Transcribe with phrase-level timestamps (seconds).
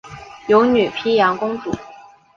[0.47, 1.71] 有女沘阳公主。